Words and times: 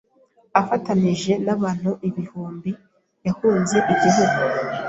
Afatanije 0.61 1.33
n’abandi 1.45 1.89
ibihumbi, 2.09 2.71
yahunze 3.25 3.77
igihugu. 3.93 4.37